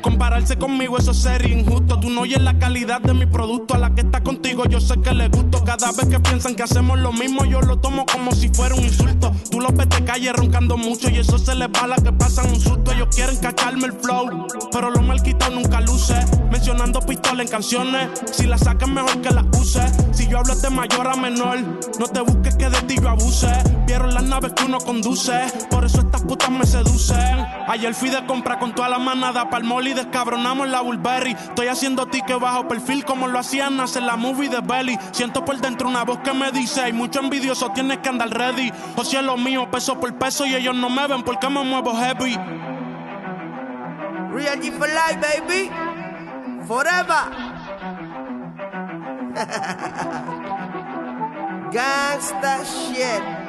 [0.02, 1.98] Compararse conmigo, eso sería injusto.
[1.98, 3.74] Tú no oyes la calidad de mi producto.
[3.74, 5.64] A la que está contigo, yo sé que le gusto.
[5.64, 8.84] Cada vez que piensan que hacemos lo mismo, yo lo tomo como si fuera un
[8.84, 9.32] insulto.
[9.50, 12.12] Tú los ves de calle roncando mucho y eso se les va a la que
[12.12, 12.92] pasan un susto.
[12.92, 16.14] Ellos quieren cacharme el flow, pero lo mal quitado nunca luce.
[16.50, 19.82] Mencionando pistola en canciones, si la sacan mejor que la use.
[20.12, 21.58] Si yo hablo de mayor a menor,
[21.98, 23.52] no te busques que de ti yo abuse.
[23.88, 25.32] Vieron las naves que uno conduce,
[25.70, 27.46] por eso estas putas me seducen.
[27.68, 31.32] Ayer fui de compra con toda la manada pa'l mall y descabronamos la Burberry.
[31.32, 34.98] Estoy haciendo ticket bajo perfil como lo hacían hacer la movie de Belly.
[35.12, 38.70] Siento por dentro una voz que me dice: Hay mucho envidioso, tienes que andar ready.
[38.94, 41.64] O si es lo mío, peso por peso, y ellos no me ven porque me
[41.64, 42.36] muevo heavy.
[44.34, 45.70] Real G for life, baby.
[46.66, 47.24] Forever.
[51.72, 53.47] Gangsta shit.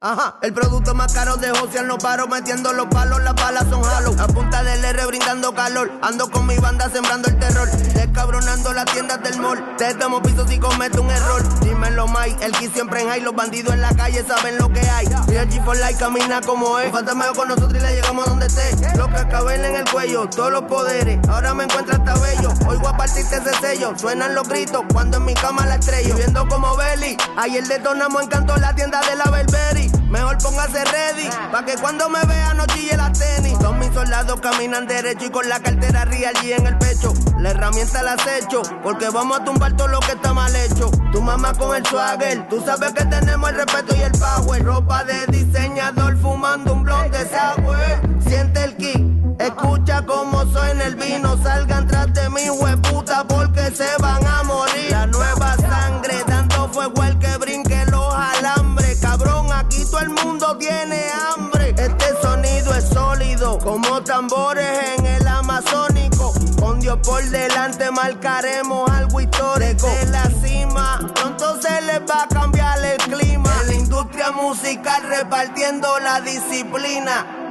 [0.00, 3.84] Ajá, el producto más caro de José no paro metiendo los palos, las balas son
[3.84, 4.14] halo.
[4.22, 8.84] A punta del R brindando calor, ando con mi banda sembrando el terror, descabronando las
[8.84, 9.74] tiendas del mall.
[9.76, 11.42] Te damos pisos si cometo un error.
[11.64, 14.88] Dímelo, Mike, el que siempre en high, los bandidos en la calle saben lo que
[14.88, 15.06] hay.
[15.26, 18.96] Real G for life camina como es, fantasma con nosotros y le llegamos donde esté.
[18.96, 21.18] Lo que acaben en el cuello, todos los poderes.
[21.28, 22.37] Ahora me encuentro hasta bello,
[22.68, 23.92] oigo a partirte ese sello.
[23.96, 26.14] Suenan los gritos cuando en mi cama la estrello.
[26.14, 29.90] Viendo como Belly, ayer detonamos encanto la tienda de la Belberry.
[30.08, 33.58] Mejor póngase ready, pa' que cuando me vea no chille la tenis.
[33.58, 37.12] Todos mis soldados caminan derecho y con la cartera real y en el pecho.
[37.38, 40.90] La herramienta la hecho, porque vamos a tumbar todo lo que está mal hecho.
[41.12, 44.64] Tu mamá con el swagger, tú sabes que tenemos el respeto y el power.
[44.64, 47.78] Ropa de diseñador fumando un blog de sour.
[48.26, 49.07] Siente el kick,
[49.38, 51.36] escucha cómo suena el vino.
[51.42, 54.90] Salgan tras de mi hueputa porque se van a morir.
[54.90, 58.98] La nueva sangre dando fuego al que brinque los alambres.
[59.00, 61.74] Cabrón, aquí todo el mundo tiene hambre.
[61.76, 66.32] Este sonido es sólido, como tambores en el amazónico.
[66.60, 69.86] Con Dios por delante marcaremos algo histórico.
[69.86, 73.50] De la cima, pronto se les va a cambiar el clima.
[73.62, 77.47] En la industria musical repartiendo la disciplina.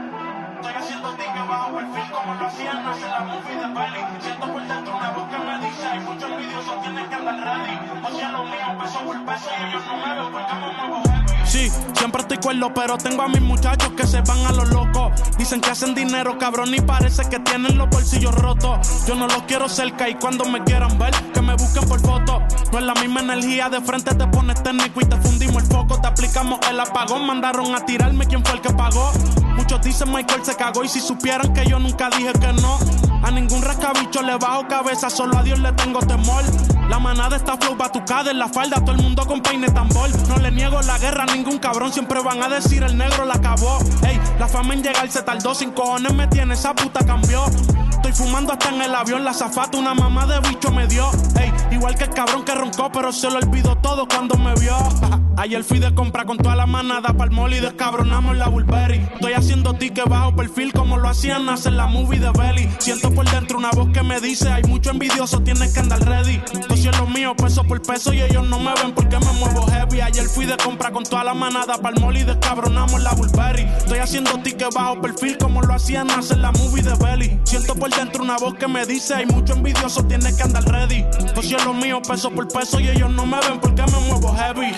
[0.88, 4.22] Haciendo ticket bajo perfil como lo hacían hace la movie de Belly.
[4.22, 7.78] Siento por dentro una voz que me dice, hay muchos envidiosos, tienes que andar ready.
[8.06, 11.04] O sea, lo mío, peso por peso y ellos no me ven porque me muevo.
[11.44, 15.12] Sí, siempre estoy cuerdo, pero tengo a mis muchachos que se van a lo loco.
[15.38, 19.06] Dicen que hacen dinero, cabrón, y parece que tienen los bolsillos rotos.
[19.06, 22.42] Yo no los quiero cerca y cuando me quieran ver, que me busquen por foto.
[22.72, 26.00] No es la misma energía, de frente te pones técnico y te fundimos el foco.
[26.00, 29.12] Te aplicamos el apagón, mandaron a tirarme quién fue el que pagó.
[29.56, 32.78] Muchos dicen Michael se cagó y si supieran que yo nunca dije que no.
[33.24, 36.44] A ningún rascabicho le bajo cabeza, solo a Dios le tengo temor.
[36.90, 40.10] La manada está flow batucada en la falda, todo el mundo con peine tambor.
[40.28, 43.36] No le niego la guerra a ningún cabrón, siempre van a decir el negro la
[43.36, 43.80] acabó.
[44.08, 47.46] Ey, la fama en llegar se tardó, sin cojones me tiene, esa puta cambió.
[47.92, 51.10] Estoy fumando hasta en el avión, la zafata una mamá de bicho me dio.
[51.40, 54.78] Ey, igual que el cabrón que roncó, pero se lo olvidó todo cuando me vio.
[55.38, 58.98] Ayer fui de compra con toda la manada pa'l mall y descabronamos la Burberry.
[59.14, 62.68] Estoy haciendo ticket bajo perfil como lo hacían hacer la movie de Belly.
[62.80, 66.42] Siento por dentro una voz que me dice, hay mucho envidioso, tienes que andar ready.
[66.78, 69.66] Yo soy lo mío, peso por peso y ellos no me ven porque me muevo
[69.68, 70.02] heavy.
[70.02, 73.64] Ayer fui de compra con toda la manada pa'l mall y descabronamos la Burberry.
[73.64, 77.40] Estoy haciendo ticket bajo perfil como lo hacían hacer la movie de Belly.
[77.44, 81.06] Siento por dentro una voz que me dice, hay mucho envidioso, tienes que andar ready.
[81.36, 84.36] Yo soy lo mío, peso por peso y ellos no me ven porque me muevo
[84.36, 84.72] heavy.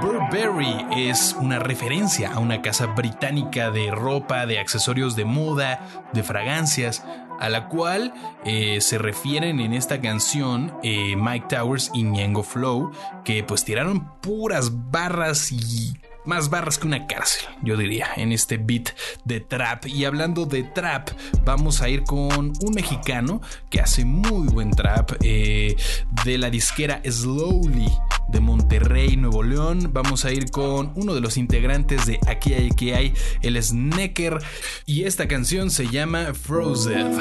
[0.00, 5.80] Burberry es una referencia a una casa británica de ropa, de accesorios de moda,
[6.12, 7.04] de fragancias,
[7.44, 8.14] a la cual
[8.44, 12.90] eh, se refieren en esta canción eh, Mike Towers y Ñengo Flow,
[13.22, 15.94] que pues tiraron puras barras y
[16.24, 18.90] más barras que una cárcel, yo diría, en este beat
[19.24, 19.86] de trap.
[19.86, 21.10] Y hablando de trap,
[21.44, 25.76] vamos a ir con un mexicano que hace muy buen trap eh,
[26.24, 27.90] de la disquera Slowly
[28.28, 29.90] de Monterrey, Nuevo León.
[29.92, 34.38] Vamos a ir con uno de los integrantes de Aquí hay, aquí hay, el Snecker.
[34.86, 37.14] Y esta canción se llama Frozen.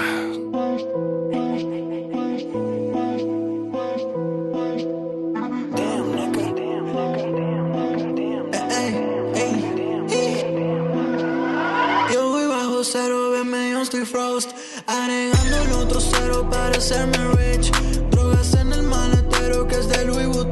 [14.13, 14.51] Frost.
[14.85, 17.71] Agregando el otro cero para hacerme rich.
[18.11, 20.42] Drogas en el maletero que es de Louis Vuitton.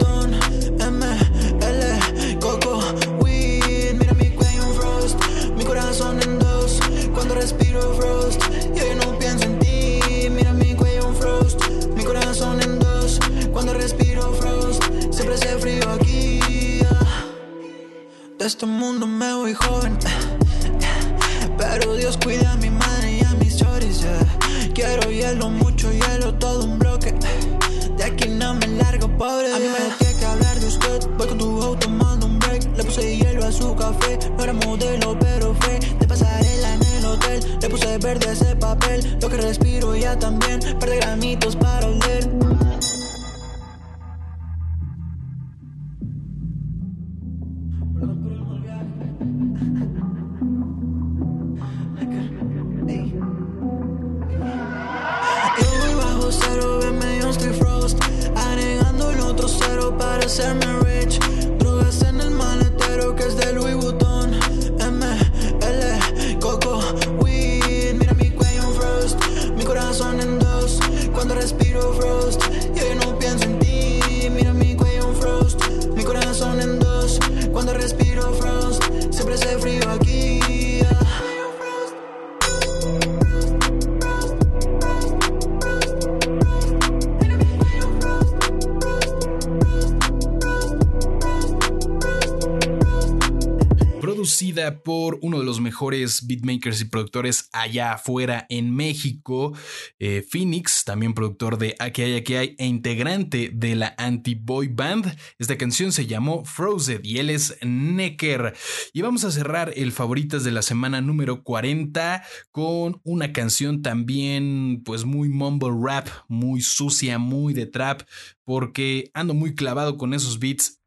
[95.81, 99.57] Mejores beatmakers y productores allá afuera en México,
[99.97, 105.17] eh, Phoenix, también productor de Aquí hay, aquí hay, e integrante de la Anti-Boy Band.
[105.39, 108.53] Esta canción se llamó Frozen y él es Necker.
[108.93, 114.83] Y vamos a cerrar el favoritas de la semana número 40 con una canción también
[114.85, 118.03] pues muy mumble rap, muy sucia, muy de trap,
[118.43, 120.81] porque ando muy clavado con esos beats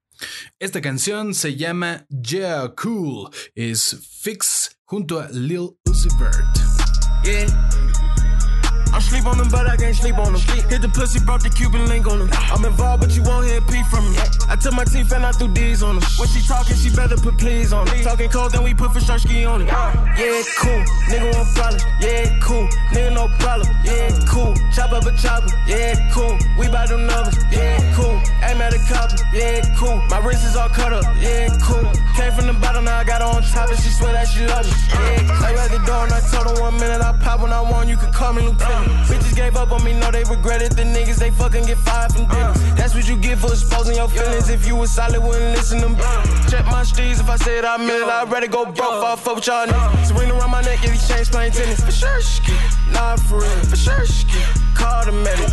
[0.59, 3.30] esta canción se llama Yeah Cool.
[3.55, 6.57] Es Fix junto a Lil Uzi Vert.
[7.24, 8.04] Yeah.
[8.95, 10.42] I sleep on them, but I can't sleep on them.
[10.70, 12.28] Hit the pussy, brought the Cuban link on them.
[12.32, 14.18] I'm involved, but you won't hear a peep from me.
[14.47, 16.07] I to my teeth and I threw D's on her.
[16.14, 18.05] When she talking, she better put please on it.
[18.05, 19.18] Talking cold, then we put for sure
[19.51, 19.68] on it.
[19.68, 20.82] Uh, yeah, cool.
[21.11, 21.82] Nigga want problem.
[21.99, 22.68] Yeah, cool.
[22.95, 23.66] Nigga no problem.
[23.82, 24.55] Yeah, cool.
[24.70, 25.51] Chop up a chopper.
[25.66, 26.38] Yeah, cool.
[26.57, 27.34] We buy them numbers.
[27.51, 28.14] Yeah, cool.
[28.47, 29.18] Aim at a copper.
[29.34, 29.99] Yeah, cool.
[30.07, 31.03] My wrist is all cut up.
[31.18, 31.90] Yeah, cool.
[32.14, 34.47] Came from the bottom, now I got her on top and she swear that she
[34.47, 34.72] love me.
[34.86, 37.61] Yeah, I read the door and I told her one minute I pop when I
[37.61, 37.88] want.
[37.88, 38.84] You can call me lieutenant.
[39.09, 40.76] Bitches gave up on me, know they regret it.
[40.76, 42.53] The niggas they fucking get fired from dinner.
[42.55, 42.74] Uh.
[42.76, 44.49] That's what you get for exposing your feelings.
[44.49, 45.97] If you was solid, wouldn't listen to me.
[45.99, 46.49] Uh.
[46.49, 48.09] Check my streets if I said I meant it.
[48.09, 49.72] I'd rather go broke, fall fuck with y'all uh.
[49.72, 50.07] niggas.
[50.07, 51.80] Serena around my neck, get these chains playing tennis.
[51.85, 52.53] For sure, ski.
[52.93, 53.64] Nah, for real.
[53.70, 54.64] For sure, ski.
[54.75, 55.49] Call the medic.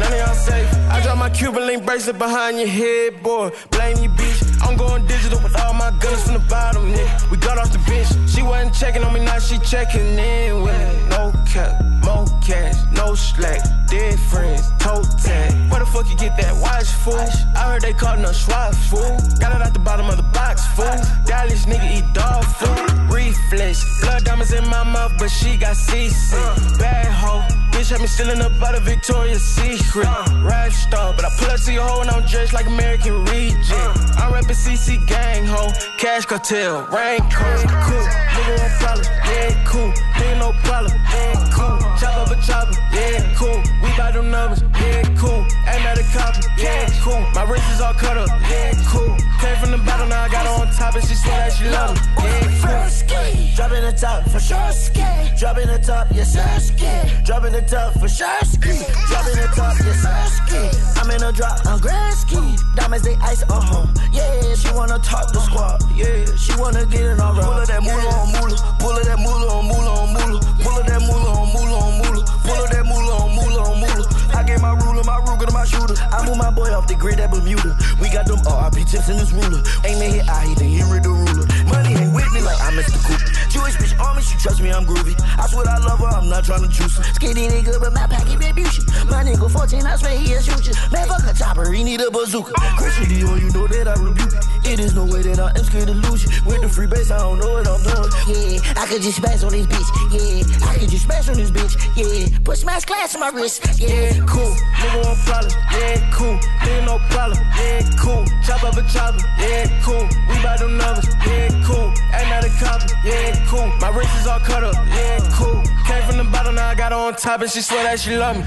[0.00, 0.68] None of y'all safe.
[0.90, 3.50] I drop my Cuban link bracelet behind your head, boy.
[3.70, 4.40] Blame you, bitch.
[4.62, 7.30] I'm going digital with all my guns from the bottom, nigga.
[7.30, 8.08] We got off the bench.
[8.28, 11.08] She wasn't checking on me, now she checking in with me.
[11.10, 13.60] No cap, more cash, no slack.
[13.88, 15.70] Dead friends, toe tag.
[15.70, 17.14] Where the fuck you get that watch, fool?
[17.56, 19.16] I heard they callin' us SWAT, fool.
[19.38, 20.96] Got it out the bottom of the box, fool.
[21.26, 23.12] Dallas nigga eat dog food.
[23.12, 26.78] Reflex, blood diamonds in my mouth, but she got seasick.
[26.78, 27.63] Bad hoe.
[27.74, 30.06] Bitch had me stealing up out of Victoria's Secret.
[30.46, 33.98] Rap star, but I pull up to your hoe and I'm dressed like American Reject.
[34.16, 38.06] I'm rapping CC gang ho, cash cartel, rain coat, cool.
[38.30, 39.90] Nigga want problem, yeah, cool.
[39.90, 41.78] Nigga no problem, yeah, cool.
[41.98, 43.58] Chop up a chopper, yeah, cool.
[43.82, 45.42] We buy them numbers, yeah, cool.
[45.66, 47.20] Aim at a copper, yeah, cool.
[47.34, 49.18] My wrist is all cut up, yeah, cool.
[49.42, 51.68] Came from the bottom, now I got her on top and she swear that she
[51.68, 53.54] love me, yeah, cool.
[53.56, 55.04] Dropping the top for sure, ski.
[55.38, 56.90] Dropping the top, yes sir, ski.
[57.24, 58.74] Dropping the top for sure, ski.
[59.08, 60.60] Dropping the top, yes sir, ski.
[61.00, 61.78] I'm in a drop, I'm
[62.12, 62.56] ski.
[62.74, 63.86] Diamonds they ice, uh huh.
[64.12, 65.82] Yeah, she wanna talk the squad.
[65.94, 68.58] Yeah, she wanna get in our Pull of that moolah on moolah.
[68.78, 70.40] Pull of that moolah on moolah on moolah.
[70.62, 72.24] Pull of that moolah on moolah on moolah.
[72.44, 74.34] Pull of that moolah on moolah on moolah.
[74.34, 75.94] I get my ruler, my Ruger to my shooter.
[76.10, 77.78] I move my boy off the grid at Bermuda.
[78.00, 79.62] We got them RP tips in this ruler.
[79.84, 81.46] Ain't me hit, I he think he read the ruler.
[81.70, 82.98] Money ain't with me like I'm Mr.
[83.06, 83.33] Cooper.
[83.54, 85.14] Jewish bitch on me, she trust me, I'm groovy.
[85.38, 87.04] I swear I love her, I'm not tryna juice her.
[87.14, 88.82] Skinny nigga, but my packet rebution.
[89.06, 90.74] My nigga 14, I swear he a shooter.
[90.90, 92.50] Man, fuck a chopper, he need a bazooka.
[92.74, 94.44] Christian Dior, you know that I rebuke it.
[94.66, 96.30] It is no way that I am scared to lose you.
[96.44, 98.10] With the free base, I don't know what I'm doing.
[98.26, 99.90] Yeah, I could just smash on this bitch.
[100.10, 101.78] Yeah, I could just smash on this bitch.
[101.94, 103.62] Yeah, put smash class on my wrist.
[103.78, 104.50] Yeah, cool.
[104.82, 106.36] Nigga want problem, yeah, cool.
[106.64, 108.24] Nigga no problem, yeah, cool.
[108.42, 110.08] Chop up a chopper, yeah, cool.
[110.26, 111.92] We buy them numbers, yeah, cool.
[112.10, 113.66] Ain't not a copper, yeah, cool.
[113.80, 115.62] My wrist is all cut up, yeah, cool.
[115.86, 118.16] Came from the bottom, now I got her on top and she swear that she
[118.16, 118.42] love me.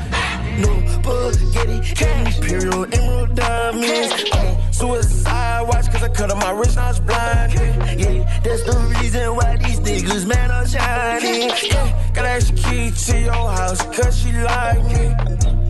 [0.61, 4.77] No spaghetti, cash, imperial emerald diamonds.
[4.77, 7.53] Suicide watch cause I cut up my wrist, now it's blind.
[7.53, 11.49] Yeah, that's the reason why these niggas, man, are shining.
[11.63, 15.66] Yeah, gotta ask the key to your house cause she like me.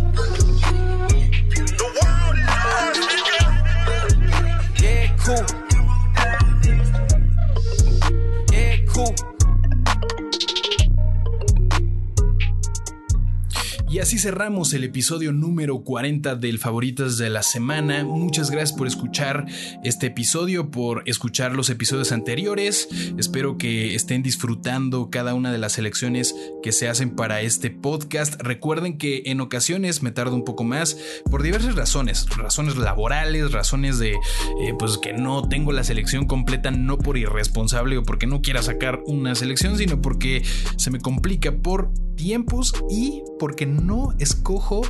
[13.97, 18.03] Y así cerramos el episodio número 40 del Favoritas de la Semana.
[18.03, 19.47] Muchas gracias por escuchar
[19.83, 22.89] este episodio, por escuchar los episodios anteriores.
[23.17, 28.39] Espero que estén disfrutando cada una de las selecciones que se hacen para este podcast.
[28.39, 30.95] Recuerden que en ocasiones me tardo un poco más
[31.31, 32.27] por diversas razones.
[32.37, 37.97] Razones laborales, razones de eh, pues que no tengo la selección completa, no por irresponsable
[37.97, 40.43] o porque no quiera sacar una selección, sino porque
[40.75, 43.86] se me complica por tiempos y porque no
[44.19, 44.81] escojo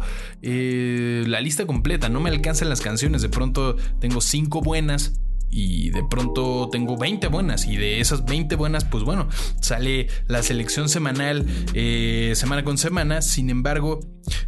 [0.42, 5.20] eh, la lista completa, no me alcanzan las canciones, de pronto tengo cinco buenas
[5.50, 9.28] y de pronto tengo 20 buenas y de esas 20 buenas pues bueno
[9.62, 13.22] sale la selección semanal eh, semana con semana.
[13.22, 14.00] Sin embargo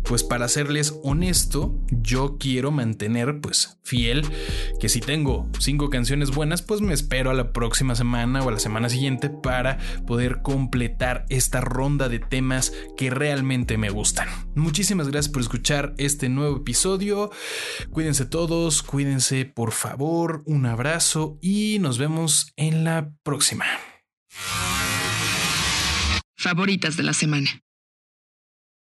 [0.04, 4.26] pues para serles honesto yo quiero mantener pues fiel
[4.80, 8.52] que si tengo cinco canciones buenas pues me espero a la próxima semana o a
[8.52, 14.28] la semana siguiente para poder completar esta ronda de temas que realmente me gustan.
[14.56, 17.32] Muchísimas gracias por escuchar este nuevo episodio.
[17.92, 20.44] Cuídense todos cuídense por favor.
[20.46, 20.66] Un
[21.42, 23.66] y nos vemos en la próxima.
[26.36, 27.62] Favoritas de la semana.